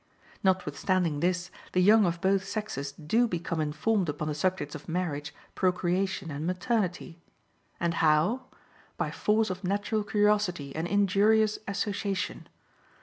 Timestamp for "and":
6.31-6.47, 7.79-7.93, 10.75-10.87